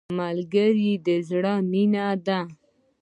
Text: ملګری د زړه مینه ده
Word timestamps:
ملګری 0.19 0.91
د 1.05 1.07
زړه 1.29 1.53
مینه 1.71 2.05
ده 2.25 2.39